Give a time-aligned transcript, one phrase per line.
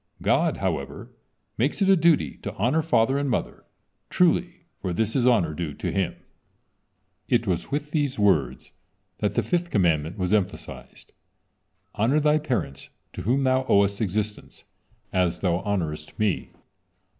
[0.23, 1.11] God, however,
[1.59, 3.65] makes it a duty to honor father and mother;
[4.09, 6.15] truly, for this is honor due to Him."
[7.29, 8.71] It was with these words
[9.19, 11.11] that the fifth commandment was emphasized:
[11.93, 14.63] "Honor thy parents to whom thou owest existence,
[15.13, 16.49] as thou honorest Me.